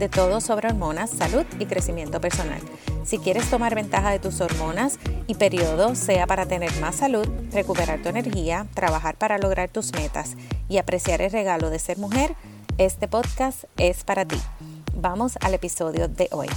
[0.00, 2.58] de todo sobre hormonas, salud y crecimiento personal.
[3.04, 8.00] Si quieres tomar ventaja de tus hormonas y periodo, sea para tener más salud, recuperar
[8.02, 10.36] tu energía, trabajar para lograr tus metas
[10.70, 12.34] y apreciar el regalo de ser mujer,
[12.78, 14.40] este podcast es para ti.
[14.94, 16.48] Vamos al episodio de hoy.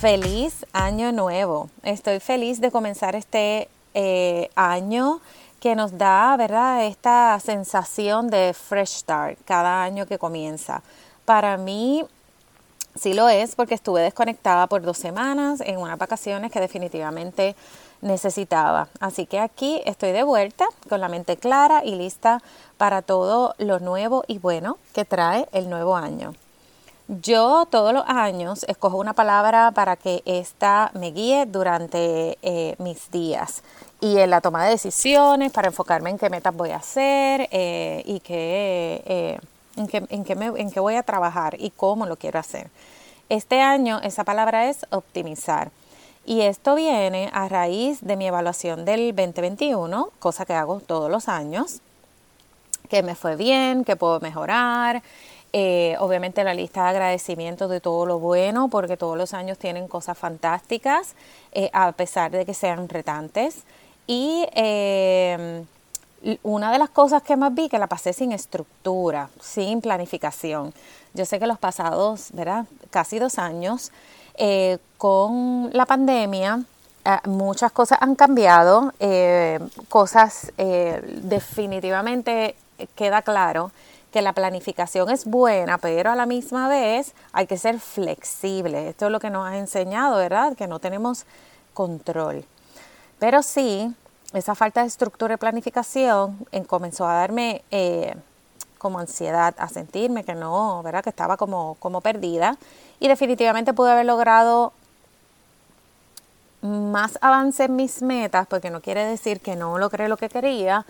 [0.00, 1.68] Feliz año nuevo.
[1.82, 5.20] Estoy feliz de comenzar este eh, año
[5.60, 6.86] que nos da, ¿verdad?
[6.86, 10.82] Esta sensación de fresh start cada año que comienza.
[11.26, 12.04] Para mí
[12.94, 17.56] Sí lo es porque estuve desconectada por dos semanas en unas vacaciones que definitivamente
[18.02, 18.88] necesitaba.
[19.00, 22.40] Así que aquí estoy de vuelta con la mente clara y lista
[22.76, 26.34] para todo lo nuevo y bueno que trae el nuevo año.
[27.08, 33.10] Yo todos los años escojo una palabra para que ésta me guíe durante eh, mis
[33.10, 33.62] días
[34.00, 38.02] y en la toma de decisiones para enfocarme en qué metas voy a hacer eh,
[38.06, 39.02] y qué...
[39.04, 39.38] Eh,
[39.76, 42.68] en qué, en, qué voy a trabajar y cómo lo quiero hacer.
[43.28, 45.70] Este año esa palabra es optimizar.
[46.26, 51.28] Y esto viene a raíz de mi evaluación del 2021, cosa que hago todos los
[51.28, 51.80] años,
[52.88, 55.02] que me fue bien, que puedo mejorar.
[55.52, 59.86] Eh, obviamente la lista de agradecimientos de todo lo bueno, porque todos los años tienen
[59.86, 61.14] cosas fantásticas,
[61.52, 63.62] eh, a pesar de que sean retantes.
[64.06, 65.64] Y eh,
[66.42, 70.72] una de las cosas que más vi que la pasé sin estructura, sin planificación.
[71.12, 72.66] Yo sé que los pasados, ¿verdad?
[72.90, 73.92] Casi dos años,
[74.36, 76.62] eh, con la pandemia,
[77.04, 82.56] eh, muchas cosas han cambiado, eh, cosas definitivamente
[82.96, 83.70] queda claro
[84.12, 88.88] que la planificación es buena, pero a la misma vez hay que ser flexible.
[88.88, 90.56] Esto es lo que nos ha enseñado, ¿verdad?
[90.56, 91.26] Que no tenemos
[91.74, 92.44] control.
[93.18, 93.92] Pero sí,
[94.34, 96.36] esa falta de estructura y planificación
[96.66, 98.14] comenzó a darme eh,
[98.78, 101.02] como ansiedad, a sentirme que no, ¿verdad?
[101.02, 102.56] Que estaba como, como perdida.
[103.00, 104.72] Y definitivamente pude haber logrado
[106.62, 110.84] más avance en mis metas, porque no quiere decir que no logré lo que quería,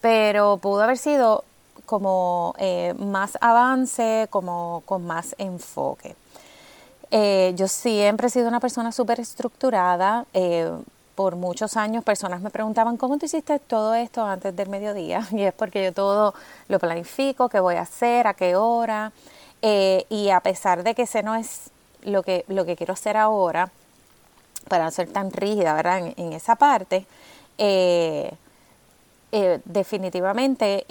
[0.00, 1.44] pero pudo haber sido
[1.84, 6.16] como eh, más avance, como con más enfoque.
[7.10, 10.26] Eh, yo siempre he sido una persona súper estructurada,
[11.16, 15.26] por muchos años personas me preguntaban, ¿cómo tú hiciste todo esto antes del mediodía?
[15.32, 16.34] Y es porque yo todo
[16.68, 19.12] lo planifico, qué voy a hacer, a qué hora.
[19.62, 21.70] Eh, y a pesar de que ese no es
[22.02, 23.70] lo que, lo que quiero hacer ahora,
[24.68, 26.12] para no ser tan rígida, ¿verdad?
[26.16, 27.06] En, esa parte,
[27.56, 28.30] eh,
[29.32, 30.84] eh, definitivamente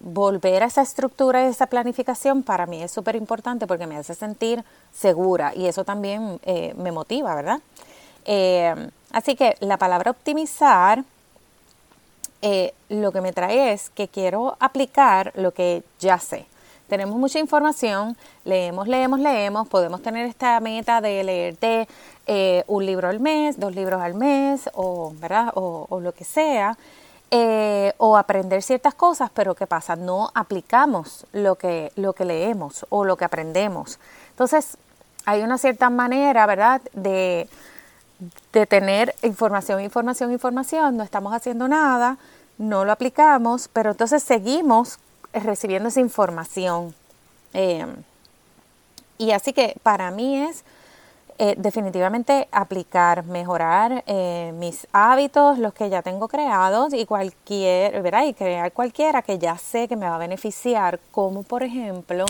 [0.00, 4.14] volver a esa estructura y esa planificación para mí es súper importante porque me hace
[4.14, 6.38] sentir segura y eso también
[6.76, 7.60] me motiva, ¿verdad?
[8.24, 8.74] Eh,
[9.10, 11.04] así que la palabra optimizar
[12.40, 16.46] eh, lo que me trae es que quiero aplicar lo que ya sé.
[16.88, 21.88] Tenemos mucha información, leemos, leemos, leemos, podemos tener esta meta de leerte
[22.26, 25.52] eh, un libro al mes, dos libros al mes, o, ¿verdad?
[25.54, 26.76] o, lo que sea,
[27.96, 29.96] o aprender ciertas cosas, pero ¿qué pasa?
[29.96, 33.98] No aplicamos lo que, lo que leemos o lo que aprendemos.
[34.30, 34.76] Entonces,
[35.24, 37.48] hay una cierta manera, ¿verdad?, de,
[38.52, 42.18] de tener información, información, información, no estamos haciendo nada,
[42.58, 44.98] no lo aplicamos, pero entonces seguimos
[45.32, 46.94] recibiendo esa información.
[47.54, 47.86] Eh,
[49.18, 50.64] y así que para mí es
[51.38, 58.26] eh, definitivamente aplicar, mejorar eh, mis hábitos, los que ya tengo creados y cualquier, ¿verdad?
[58.26, 62.26] Y crear cualquiera que ya sé que me va a beneficiar, como por ejemplo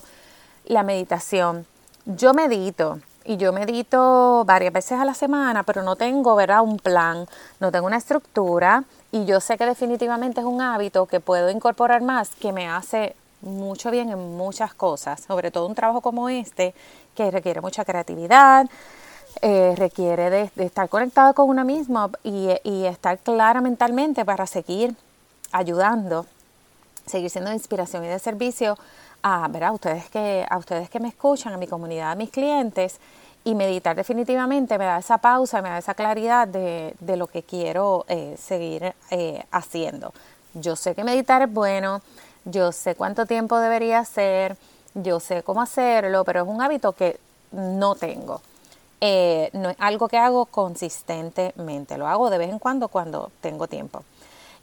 [0.65, 1.67] la meditación.
[2.07, 6.63] Yo medito, y yo medito varias veces a la semana, pero no tengo, ¿verdad?
[6.63, 7.27] Un plan,
[7.61, 12.03] no tengo una estructura y yo sé que definitivamente es un hábito que puedo incorporar
[12.03, 16.75] más, que me hace mucho bien en muchas cosas, sobre todo un trabajo como este,
[17.15, 18.69] que requiere mucha creatividad,
[19.41, 24.95] eh, requiere de, estar conectado con uno mismo y, y estar clara mentalmente para seguir
[25.51, 26.27] ayudando,
[27.07, 28.79] seguir siendo de inspiración y de servicio
[29.23, 32.99] a, a, ustedes que, a ustedes que me escuchan, a mi comunidad, a mis clientes,
[33.45, 37.43] y meditar definitivamente me da esa pausa, me da esa claridad de, de lo que
[37.43, 40.13] quiero eh, seguir eh, haciendo.
[40.55, 42.03] Yo sé que meditar es bueno,
[42.45, 44.57] yo sé cuánto tiempo debería hacer,
[44.95, 47.19] yo sé cómo hacerlo, pero es un hábito que
[47.51, 48.41] no tengo.
[49.01, 53.67] Eh, no es algo que hago consistentemente, lo hago de vez en cuando cuando tengo
[53.67, 54.05] tiempo.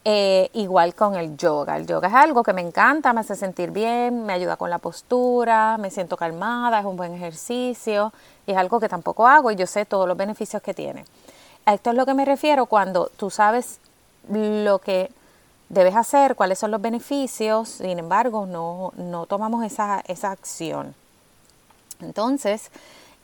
[0.06, 1.76] Eh, igual con el yoga.
[1.76, 4.78] El yoga es algo que me encanta, me hace sentir bien, me ayuda con la
[4.78, 8.14] postura, me siento calmada, es un buen ejercicio
[8.48, 11.04] y es algo que tampoco hago y yo sé todos los beneficios que tiene.
[11.66, 13.80] A esto es lo que me refiero cuando tú sabes
[14.30, 15.12] lo que
[15.68, 20.96] debes hacer, cuáles son los beneficios, sin embargo no, no tomamos esa, esa acción.
[22.00, 22.72] Entonces,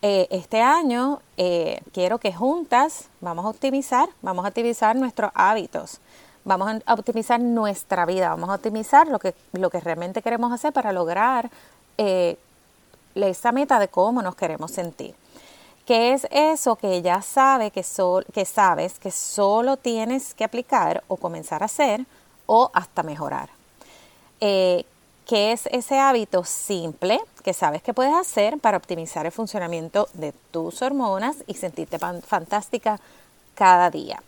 [0.01, 6.01] eh, este año eh, quiero que juntas vamos a optimizar, vamos a optimizar nuestros hábitos
[6.45, 10.71] vamos a optimizar nuestra vida, vamos a optimizar lo que, lo que realmente queremos hacer
[10.71, 11.50] para lograr
[11.97, 12.38] eh,
[13.15, 15.15] esa meta de cómo nos queremos sentir.
[15.86, 17.83] ¿Qué es eso que ya sabe que,
[18.33, 22.06] que sabes que solo tienes que aplicar o comenzar a hacer
[22.45, 23.50] o hasta mejorar?
[24.39, 24.86] Eh,
[25.27, 30.33] ¿Qué es ese hábito simple que sabes que puedes hacer para optimizar el funcionamiento de
[30.51, 33.00] tus hormonas y sentirte fantástica
[33.56, 34.21] cada día?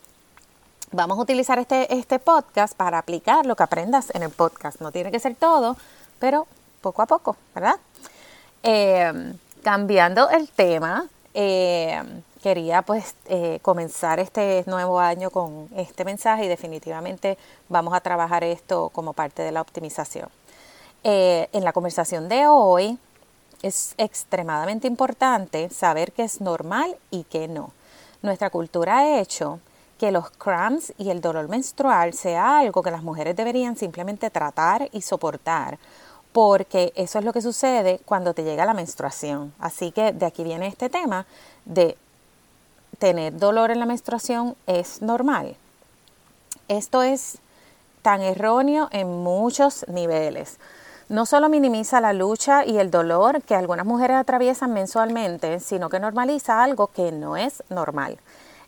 [0.91, 4.81] Vamos a utilizar este, este podcast para aplicar lo que aprendas en el podcast.
[4.81, 5.77] No tiene que ser todo,
[6.19, 6.47] pero
[6.81, 7.75] poco a poco, ¿verdad?
[8.63, 12.01] Eh, cambiando el tema, eh,
[12.41, 17.37] quería pues eh, comenzar este nuevo año con este mensaje y definitivamente
[17.69, 20.29] vamos a trabajar esto como parte de la optimización.
[21.03, 22.97] en la conversación de hoy
[23.61, 27.71] es extremadamente importante saber qué es normal y qué no.
[28.21, 29.59] Nuestra cultura ha hecho
[29.99, 34.89] que los cramps y el dolor menstrual sea algo que las mujeres deberían simplemente tratar
[34.91, 35.79] y soportar,
[36.31, 39.53] porque eso es lo que sucede cuando te llega la menstruación.
[39.59, 41.25] Así que de aquí viene este tema
[41.65, 41.97] de
[42.99, 45.55] tener dolor en la menstruación es normal.
[46.67, 47.37] Esto es
[48.01, 50.57] tan erróneo en muchos niveles.
[51.09, 55.99] No solo minimiza la lucha y el dolor que algunas mujeres atraviesan mensualmente, sino que
[55.99, 58.17] normaliza algo que no es normal.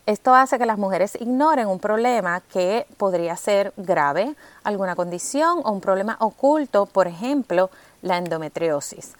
[0.10, 5.72] Esto hace que las mujeres ignoren un problema que podría ser grave, alguna condición o
[5.72, 7.70] un problema oculto, por ejemplo,
[8.02, 9.14] la endometriosis.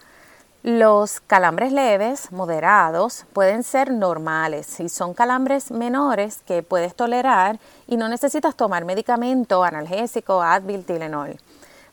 [0.64, 7.96] Los calambres leves, moderados, pueden ser normales y son calambres menores que puedes tolerar y
[7.96, 11.38] no necesitas tomar medicamento analgésico, Advil, Tylenol.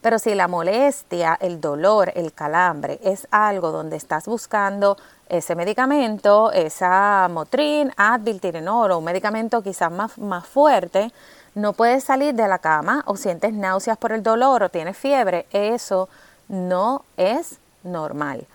[0.01, 4.97] Pero si la molestia, el dolor, el calambre es algo donde estás buscando
[5.29, 11.11] ese medicamento, esa Motrin, Advil, Tylenol o un medicamento quizás más, más fuerte,
[11.55, 15.47] no puedes salir de la cama o sientes náuseas por el dolor o tienes fiebre,
[15.51, 16.07] eso
[16.47, 18.45] no es normal.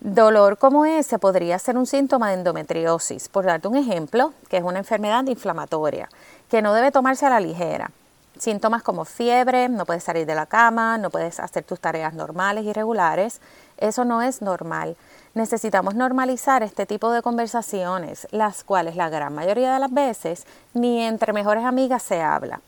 [0.00, 4.62] Dolor como ese podría ser un síntoma de endometriosis, por darte un ejemplo, que es
[4.62, 6.08] una enfermedad inflamatoria,
[6.48, 7.90] que no debe tomarse a la ligera.
[8.38, 12.64] Síntomas como fiebre, no puedes salir de la cama, no puedes hacer tus tareas normales
[12.64, 13.42] y regulares,
[13.76, 14.96] eso no es normal.
[15.32, 20.44] Necesitamos normalizar este tipo de conversaciones, las cuales la gran mayoría de las veces
[20.74, 22.60] ni entre mejores amigas se habla.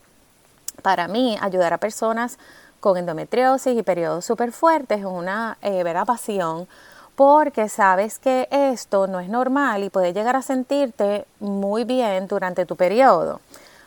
[0.80, 2.38] Para mí, ayudar a personas
[2.78, 6.68] con endometriosis y periodos súper fuertes es una eh, vera pasión
[7.16, 12.64] porque sabes que esto no es normal y puedes llegar a sentirte muy bien durante
[12.64, 13.40] tu periodo.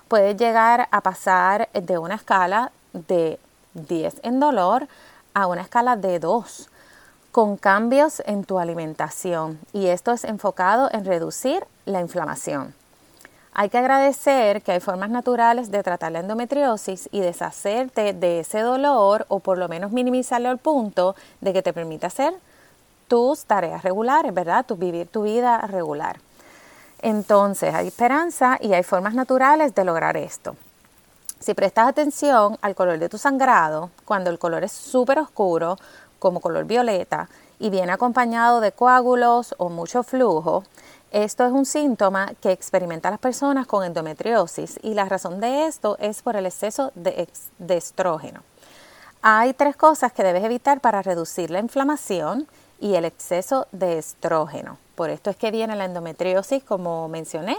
[0.10, 3.39] Puedes llegar a pasar de una escala de
[3.74, 4.88] 10 en dolor
[5.33, 6.69] a una escala de 2
[7.35, 12.73] con cambios en tu alimentación y esto es enfocado en reducir la inflamación.
[13.54, 18.61] Hay que agradecer que hay formas naturales de tratar la endometriosis y deshacerte de ese
[18.61, 22.33] dolor o por lo menos minimizarlo al punto de que te permita hacer
[23.09, 24.65] tus tareas regulares, ¿verdad?
[24.65, 26.21] Tu, vivir tu vida regular.
[27.01, 30.56] Entonces, hay esperanza y hay formas naturales de lograr esto.
[31.37, 35.77] Si prestas atención al color de tu sangrado, cuando el color es súper oscuro,
[36.19, 37.30] como color violeta
[37.60, 40.64] y viene acompañado de coágulos o mucho flujo,
[41.12, 45.98] esto es un síntoma que experimentan las personas con endometriosis y la razón de esto
[46.00, 48.42] es por el exceso de, de estrógeno.
[49.22, 52.48] Hay tres cosas que debes evitar para reducir la inflamación
[52.80, 54.78] y el exceso de estrógeno.
[54.95, 57.57] Por esto es que viene la endometriosis, como mencioné,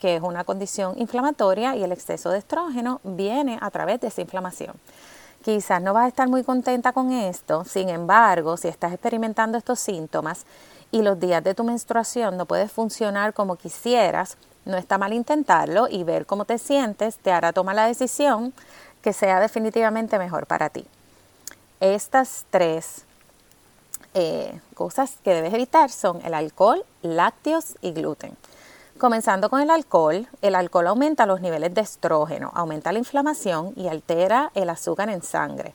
[0.00, 4.22] que es una condición inflamatoria y el exceso de estrógeno viene a través de esa
[4.22, 4.74] inflamación.
[5.44, 9.78] Quizás no vas a estar muy contenta con esto, sin embargo, si estás experimentando estos
[9.78, 10.46] síntomas
[10.90, 15.86] y los días de tu menstruación no puedes funcionar como quisieras, no está mal intentarlo
[15.90, 18.54] y ver cómo te sientes te hará tomar la decisión
[19.02, 20.86] que sea definitivamente mejor para ti.
[21.78, 23.04] Estas tres
[24.14, 28.34] eh, cosas que debes evitar son el alcohol, lácteos y gluten.
[28.98, 33.88] Comenzando con el alcohol, el alcohol aumenta los niveles de estrógeno, aumenta la inflamación y
[33.88, 35.74] altera el azúcar en sangre.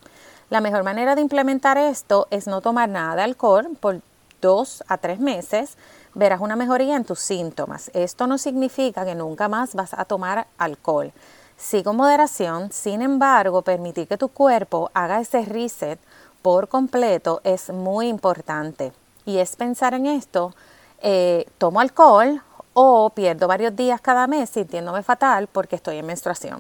[0.50, 4.00] La mejor manera de implementar esto es no tomar nada de alcohol por
[4.42, 5.76] dos a tres meses,
[6.16, 7.92] verás una mejoría en tus síntomas.
[7.94, 11.12] Esto no significa que nunca más vas a tomar alcohol.
[11.58, 16.00] Sí con moderación, sin embargo, permitir que tu cuerpo haga ese reset
[16.42, 18.94] por completo es muy importante.
[19.26, 20.54] Y es pensar en esto,
[21.02, 22.42] eh, tomo alcohol
[22.74, 26.60] o pierdo varios días cada mes sintiéndome fatal porque estoy en menstruación.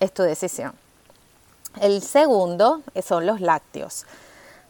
[0.00, 0.72] Es tu decisión.
[1.80, 4.04] El segundo son los lácteos.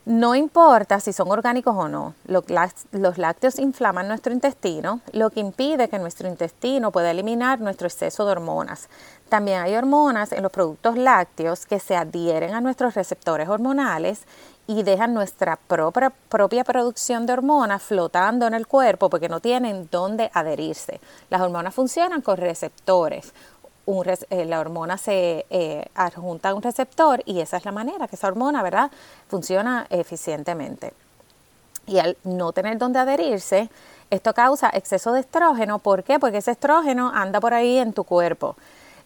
[0.05, 5.89] No importa si son orgánicos o no, los lácteos inflaman nuestro intestino, lo que impide
[5.89, 8.89] que nuestro intestino pueda eliminar nuestro exceso de hormonas.
[9.33, 14.25] También hay hormonas en los productos lácteos que se adhieren a nuestros receptores hormonales
[14.67, 20.31] y dejan nuestra propia, producción de hormonas flotando en el cuerpo porque no tienen dónde
[20.35, 21.01] adherirse.
[21.31, 23.33] Las hormonas funcionan con receptores
[24.29, 28.17] eh, la hormona se eh, adjunta a un receptor y esa es la manera que
[28.17, 28.91] esa hormona, ¿verdad?,
[29.29, 30.93] funciona eficientemente.
[31.87, 33.71] Y al no tener donde adherirse,
[34.11, 35.79] esto causa exceso de estrógeno.
[35.79, 36.19] ¿Por qué?
[36.19, 38.57] Porque ese estrógeno anda por ahí en tu cuerpo.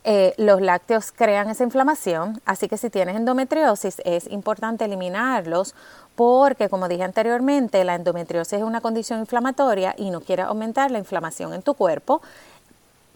[0.09, 5.75] Eh, los lácteos crean esa inflamación, así que si tienes endometriosis es importante eliminarlos
[6.15, 10.99] porque, como dije anteriormente, la endometriosis es una condición inflamatoria y no quiere aumentar la
[10.99, 12.23] inflamación en tu cuerpo.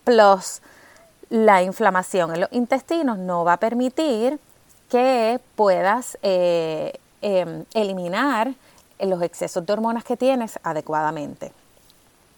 [0.03, 0.63] Plus,
[1.29, 4.41] la inflamación en los intestinos no va a permitir
[4.89, 8.53] que puedas eh, em, eliminar
[8.99, 11.53] los excesos de hormonas que tienes adecuadamente.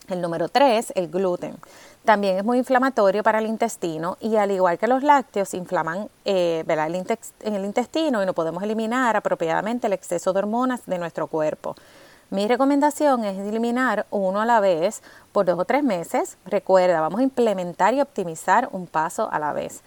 [0.09, 1.57] El número tres, el gluten.
[2.05, 6.65] También es muy inflamatorio para el intestino y al igual que los lácteos inflaman eh,
[6.67, 11.77] en el intestino y no podemos eliminar apropiadamente el exceso de hormonas de nuestro cuerpo.
[12.31, 16.39] Mi recomendación es eliminar uno a la vez por dos o tres meses.
[16.47, 19.83] Recuerda, vamos a implementar y optimizar un paso a la vez.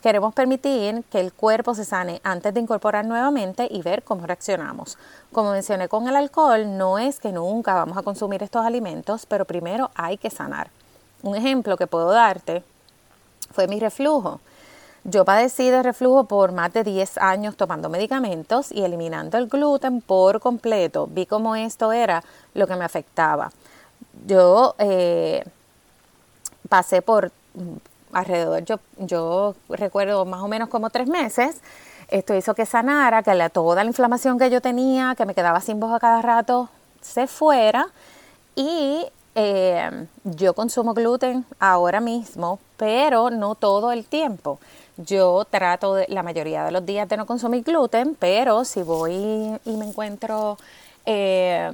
[0.00, 4.96] Queremos permitir que el cuerpo se sane antes de incorporar nuevamente y ver cómo reaccionamos.
[5.30, 9.44] Como mencioné con el alcohol, no es que nunca vamos a consumir estos alimentos, pero
[9.44, 10.70] primero hay que sanar.
[11.22, 12.64] Un ejemplo que puedo darte
[13.52, 14.40] fue mi reflujo.
[15.04, 20.00] Yo padecí de reflujo por más de 10 años tomando medicamentos y eliminando el gluten
[20.00, 21.08] por completo.
[21.10, 23.50] Vi cómo esto era lo que me afectaba.
[24.26, 25.44] Yo eh,
[26.70, 27.32] pasé por
[28.12, 31.60] alrededor, yo, yo recuerdo más o menos como tres meses.
[32.08, 35.60] Esto hizo que sanara, que la, toda la inflamación que yo tenía, que me quedaba
[35.60, 36.68] sin voz a cada rato,
[37.00, 37.86] se fuera.
[38.56, 44.58] Y eh, yo consumo gluten ahora mismo, pero no todo el tiempo.
[44.96, 49.76] Yo trato la mayoría de los días de no consumir gluten, pero si voy y
[49.76, 50.58] me encuentro
[51.06, 51.70] eh,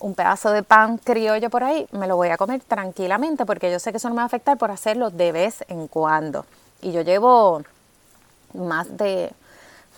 [0.00, 3.78] un pedazo de pan criollo por ahí, me lo voy a comer tranquilamente porque yo
[3.78, 6.46] sé que eso no me va a afectar por hacerlo de vez en cuando.
[6.80, 7.62] Y yo llevo
[8.54, 9.32] más de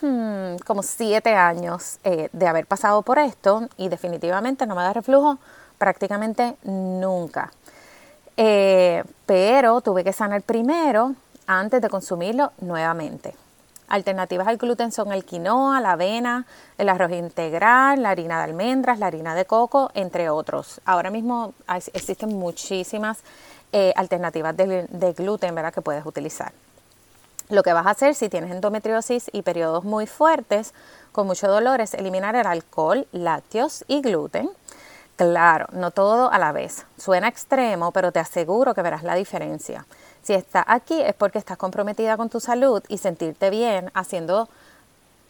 [0.00, 4.92] hmm, como siete años eh, de haber pasado por esto y definitivamente no me da
[4.92, 5.38] reflujo
[5.78, 7.52] prácticamente nunca.
[8.36, 11.14] Eh, pero tuve que sanar primero
[11.46, 13.34] antes de consumirlo nuevamente.
[13.90, 16.46] Alternativas al gluten son el quinoa, la avena,
[16.78, 20.80] el arroz integral, la harina de almendras, la harina de coco, entre otros.
[20.84, 21.54] Ahora mismo
[21.92, 23.18] existen muchísimas
[23.72, 26.52] eh, alternativas de, gluten que puedes utilizar.
[27.48, 30.72] Lo que vas a hacer si tienes endometriosis y periodos muy fuertes
[31.10, 34.50] con mucho dolor es eliminar el alcohol, lácteos y gluten.
[35.16, 36.86] Claro, no todo a la vez.
[36.96, 39.84] Suena extremo, pero te aseguro que verás la diferencia.
[40.22, 44.48] Si estás aquí es porque estás comprometida con tu salud y sentirte bien haciendo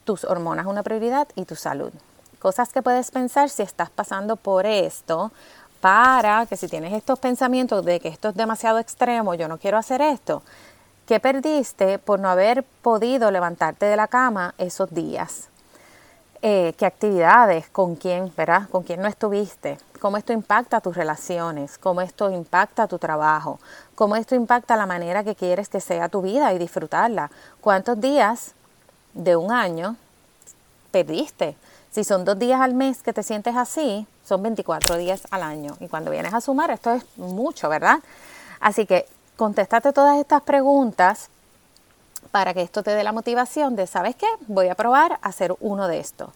[0.05, 1.93] tus hormonas una prioridad y tu salud.
[2.39, 5.31] Cosas que puedes pensar si estás pasando por esto
[5.81, 9.79] para que si tienes estos pensamientos de que esto es demasiado extremo, yo no quiero
[9.79, 10.43] hacer esto,
[11.07, 15.50] ¿qué perdiste por no haber podido levantarte de la cama esos días?
[16.43, 18.67] Eh, qué actividades, con quién, ¿verdad?
[18.71, 23.61] Con quién no estuviste, cómo esto impacta tus relaciones, cómo esto impacta tu trabajo,
[23.95, 27.31] cómo esto impacta la manera que quieres que sea tu vida y disfrutarla.
[27.61, 28.53] ¿Cuántos días
[29.13, 29.97] de un año
[30.91, 31.57] perdiste?
[31.91, 35.77] Si son dos días al mes que te sientes así, son 24 días al año.
[35.79, 37.99] Y cuando vienes a sumar, esto es mucho, ¿verdad?
[38.61, 39.07] Así que
[39.37, 41.29] contéstate todas estas preguntas
[42.31, 44.27] para que esto te dé la motivación de, ¿sabes qué?
[44.47, 46.31] Voy a probar a hacer uno de estos.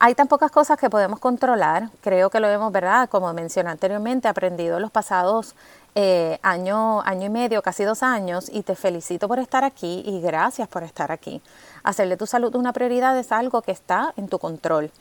[0.00, 3.08] Hay tan pocas cosas que podemos controlar, creo que lo hemos, ¿verdad?
[3.08, 5.56] Como mencioné anteriormente, aprendido los pasados
[5.96, 10.20] eh, año, año y medio, casi dos años, y te felicito por estar aquí y
[10.20, 11.42] gracias por estar aquí.
[11.82, 14.92] Hacerle tu salud una prioridad es algo que está en tu control.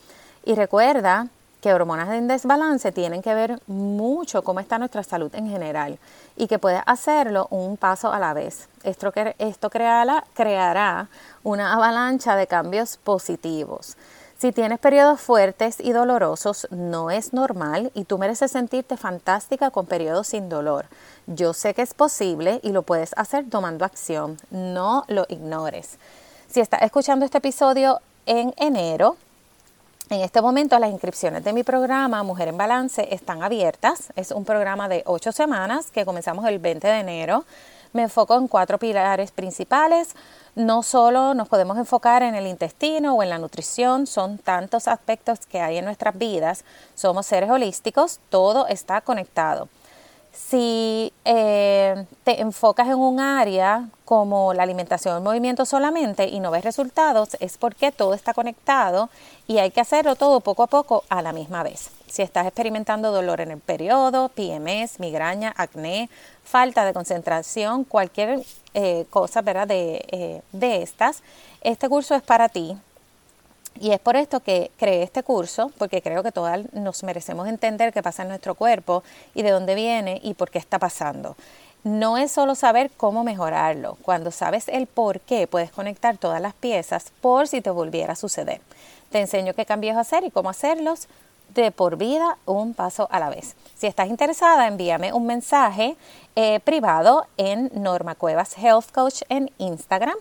[0.43, 1.27] Y recuerda
[1.61, 5.97] que hormonas en desbalance tienen que ver mucho cómo está nuestra salud en general
[6.35, 8.69] y que puedes hacerlo un paso a la vez.
[8.83, 11.09] Esto, esto creará, creará
[11.43, 13.97] una avalancha de cambios positivos.
[14.37, 19.87] Si tienes periodos fuertes y dolorosos, no es normal y tú mereces sentirte fantástica con
[19.87, 20.85] periodos sin dolor.
[21.25, 24.37] Yo sé que es posible y lo puedes hacer tomando acción.
[24.51, 25.97] No lo ignores.
[26.47, 29.17] Si estás escuchando este episodio en enero,
[30.09, 34.11] en este momento las inscripciones de mi programa Mujer en Balance están abiertas.
[34.15, 37.45] Es un programa de ocho semanas que comenzamos el 20 de enero.
[37.91, 40.15] Me enfoco en cuatro pilares principales.
[40.55, 45.39] No solo nos podemos enfocar en el intestino o en la nutrición, son tantos aspectos
[45.45, 46.63] que hay en nuestras vidas.
[46.95, 49.67] Somos seres holísticos, todo está conectado.
[50.31, 56.51] Si eh, te enfocas en un área como la alimentación, el movimiento solamente y no
[56.51, 59.09] ves resultados, es porque todo está conectado
[59.47, 61.89] y hay que hacerlo todo poco a poco a la misma vez.
[62.07, 66.09] Si estás experimentando dolor en el periodo, PMS, migraña, acné,
[66.43, 68.41] falta de concentración, cualquier
[68.73, 69.67] eh, cosa ¿verdad?
[69.67, 71.23] De, eh, de estas,
[71.61, 72.77] este curso es para ti.
[73.79, 77.93] Y es por esto que creé este curso, porque creo que todas nos merecemos entender
[77.93, 79.03] qué pasa en nuestro cuerpo
[79.35, 81.35] y de dónde viene y por qué está pasando.
[81.83, 83.97] No es solo saber cómo mejorarlo.
[84.01, 88.15] Cuando sabes el por qué, puedes conectar todas las piezas por si te volviera a
[88.15, 88.61] suceder.
[89.11, 91.07] Te enseño qué cambios hacer y cómo hacerlos
[91.53, 93.55] de por vida, un paso a la vez.
[93.75, 95.95] Si estás interesada, envíame un mensaje
[96.35, 100.15] eh, privado en Norma Cuevas Health Coach en Instagram.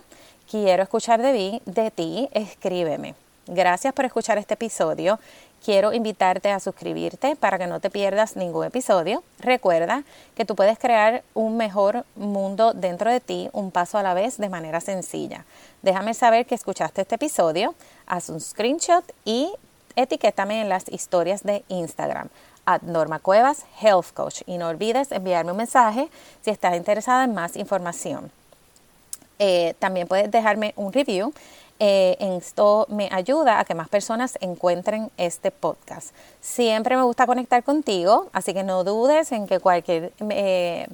[0.49, 3.26] Quiero escuchar de, de ti, escríbeme.
[3.47, 5.19] Gracias por escuchar este episodio.
[5.63, 9.23] Quiero invitarte a suscribirte para que no te pierdas ningún episodio.
[9.39, 10.03] Recuerda
[10.35, 14.37] que tú puedes crear un mejor mundo dentro de ti, un paso a la vez,
[14.37, 15.45] de manera sencilla.
[15.81, 17.73] Déjame saber que escuchaste este episodio,
[18.05, 19.49] haz un screenshot y
[19.95, 22.27] etiquétame en las historias de Instagram
[22.65, 22.81] at
[23.21, 23.65] Cuevas.
[24.45, 26.09] Y no olvides enviarme un mensaje
[26.41, 28.29] si estás interesada en más información.
[29.39, 31.31] Eh, también puedes dejarme un review
[31.79, 36.13] eh, esto me ayuda a que más personas encuentren este podcast.
[36.41, 40.87] Siempre me gusta conectar contigo, así que no dudes en que cualquier eh,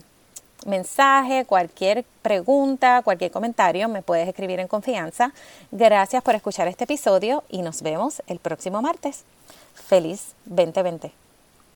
[0.66, 5.34] mensaje, cualquier pregunta, cualquier comentario me puedes escribir en confianza.
[5.72, 9.24] Gracias por escuchar este episodio y nos vemos el próximo martes.
[9.74, 11.23] Feliz 2020.